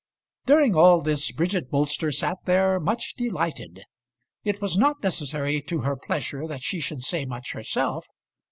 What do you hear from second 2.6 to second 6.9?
much delighted. It was not necessary to her pleasure that she